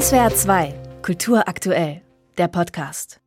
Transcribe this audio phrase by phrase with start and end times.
[0.00, 2.02] SWR 2, Kultur aktuell,
[2.36, 3.20] der Podcast.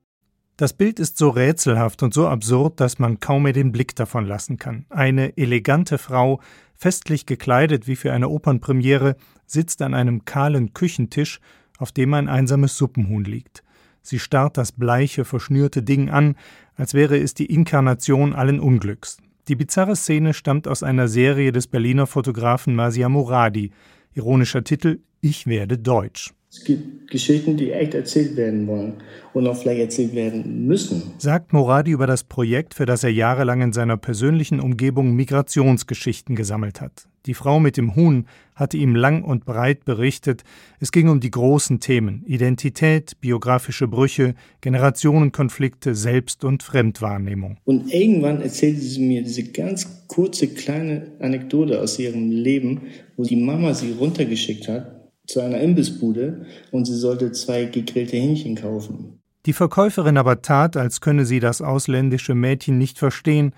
[0.58, 4.26] Das Bild ist so rätselhaft und so absurd, dass man kaum mehr den Blick davon
[4.26, 4.86] lassen kann.
[4.90, 6.42] Eine elegante Frau,
[6.76, 9.16] festlich gekleidet wie für eine Opernpremiere,
[9.46, 11.40] sitzt an einem kahlen Küchentisch,
[11.78, 13.64] auf dem ein einsames Suppenhuhn liegt.
[14.02, 16.36] Sie starrt das bleiche, verschnürte Ding an,
[16.76, 19.20] als wäre es die Inkarnation allen Unglücks.
[19.48, 23.72] Die bizarre Szene stammt aus einer Serie des Berliner Fotografen Masia Moradi.
[24.16, 26.34] Ironischer Titel Ich werde Deutsch.
[26.50, 28.94] Es gibt Geschichten, die echt erzählt werden wollen
[29.34, 31.04] und auch vielleicht erzählt werden müssen.
[31.18, 36.80] Sagt Moradi über das Projekt, für das er jahrelang in seiner persönlichen Umgebung Migrationsgeschichten gesammelt
[36.80, 37.08] hat.
[37.26, 40.44] Die Frau mit dem Huhn hatte ihm lang und breit berichtet,
[40.80, 47.58] es ging um die großen Themen Identität, biografische Brüche, Generationenkonflikte, Selbst- und Fremdwahrnehmung.
[47.66, 52.84] Und irgendwann erzählte sie mir diese ganz kurze kleine Anekdote aus ihrem Leben,
[53.18, 54.97] wo die Mama sie runtergeschickt hat
[55.28, 59.20] zu einer Imbissbude und sie sollte zwei gegrillte Hähnchen kaufen.
[59.46, 63.54] Die Verkäuferin aber tat, als könne sie das ausländische Mädchen nicht verstehen,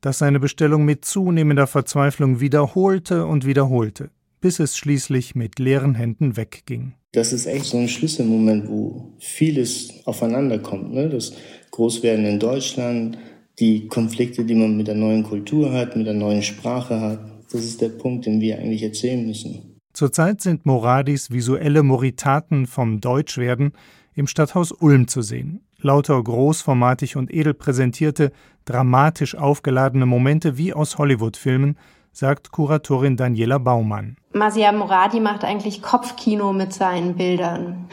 [0.00, 6.36] das seine Bestellung mit zunehmender Verzweiflung wiederholte und wiederholte, bis es schließlich mit leeren Händen
[6.36, 6.94] wegging.
[7.12, 10.92] Das ist echt so ein Schlüsselmoment, wo vieles aufeinander kommt.
[10.92, 11.08] Ne?
[11.08, 11.32] Das
[11.70, 13.18] Großwerden in Deutschland,
[13.58, 17.20] die Konflikte, die man mit der neuen Kultur hat, mit der neuen Sprache hat.
[17.52, 19.73] Das ist der Punkt, den wir eigentlich erzählen müssen.
[19.94, 23.74] Zurzeit sind Moradis visuelle Moritaten vom Deutschwerden
[24.14, 25.60] im Stadthaus Ulm zu sehen.
[25.78, 28.32] Lauter großformatig und edel präsentierte,
[28.64, 31.78] dramatisch aufgeladene Momente wie aus Hollywood-Filmen,
[32.10, 34.16] sagt Kuratorin Daniela Baumann.
[34.32, 37.84] Masia Moradi macht eigentlich Kopfkino mit seinen Bildern.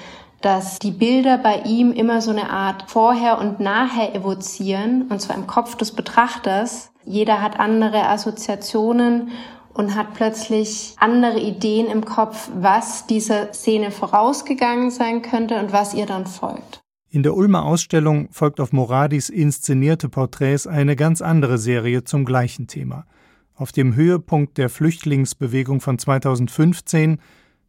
[0.42, 5.36] Dass die Bilder bei ihm immer so eine Art Vorher und Nachher evozieren, und zwar
[5.36, 6.92] im Kopf des Betrachters.
[7.06, 9.30] Jeder hat andere Assoziationen
[9.74, 15.94] und hat plötzlich andere Ideen im Kopf, was dieser Szene vorausgegangen sein könnte und was
[15.94, 16.82] ihr dann folgt.
[17.10, 22.68] In der Ulmer Ausstellung folgt auf Moradis inszenierte Porträts eine ganz andere Serie zum gleichen
[22.68, 23.06] Thema.
[23.54, 27.20] Auf dem Höhepunkt der Flüchtlingsbewegung von 2015,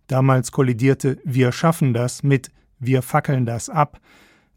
[0.07, 4.01] damals kollidierte Wir schaffen das mit Wir fackeln das ab,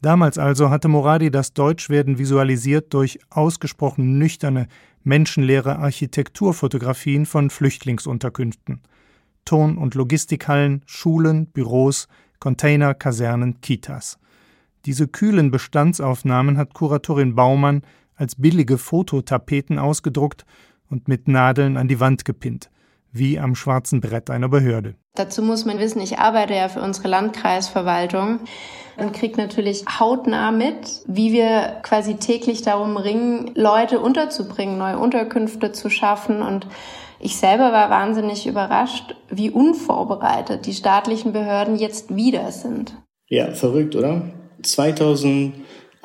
[0.02, 4.68] Damals also hatte Moradi das Deutschwerden visualisiert durch ausgesprochen nüchterne,
[5.04, 8.82] menschenleere Architekturfotografien von Flüchtlingsunterkünften.
[9.46, 12.08] Ton- und Logistikhallen, Schulen, Büros,
[12.40, 14.18] Container, Kasernen, Kitas.
[14.86, 17.82] Diese kühlen Bestandsaufnahmen hat Kuratorin Baumann
[18.16, 20.46] als billige Fototapeten ausgedruckt
[20.90, 22.70] und mit Nadeln an die Wand gepinnt,
[23.12, 24.96] wie am schwarzen Brett einer Behörde.
[25.16, 28.40] Dazu muss man wissen, ich arbeite ja für unsere Landkreisverwaltung
[28.98, 35.72] und kriege natürlich hautnah mit, wie wir quasi täglich darum ringen, Leute unterzubringen, neue Unterkünfte
[35.72, 36.68] zu schaffen und
[37.20, 42.94] ich selber war wahnsinnig überrascht, wie unvorbereitet die staatlichen Behörden jetzt wieder sind.
[43.28, 44.22] Ja, verrückt, oder?
[44.62, 45.54] 2000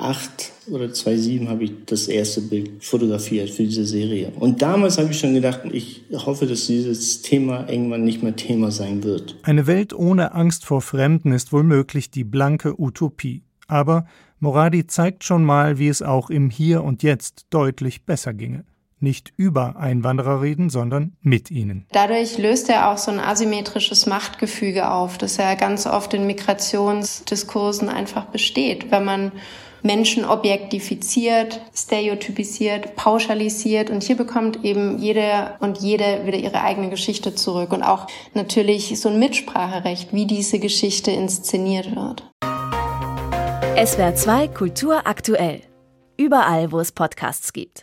[0.00, 4.32] 2008 oder 2007 habe ich das erste Bild fotografiert für diese Serie.
[4.38, 8.70] Und damals habe ich schon gedacht, ich hoffe, dass dieses Thema irgendwann nicht mehr Thema
[8.70, 9.36] sein wird.
[9.42, 13.42] Eine Welt ohne Angst vor Fremden ist wohl möglich die blanke Utopie.
[13.68, 14.06] Aber
[14.38, 18.64] Moradi zeigt schon mal, wie es auch im Hier und Jetzt deutlich besser ginge
[19.02, 21.86] nicht über Einwanderer reden, sondern mit ihnen.
[21.92, 27.88] Dadurch löst er auch so ein asymmetrisches Machtgefüge auf, das ja ganz oft in Migrationsdiskursen
[27.88, 28.90] einfach besteht.
[28.90, 29.32] Wenn man
[29.82, 37.34] Menschen objektifiziert, stereotypisiert, pauschalisiert und hier bekommt eben jede und jede wieder ihre eigene Geschichte
[37.34, 42.24] zurück und auch natürlich so ein Mitspracherecht, wie diese Geschichte inszeniert wird.
[43.82, 45.62] SWR 2 Kultur aktuell.
[46.16, 47.78] Überall, wo es Podcasts gibt.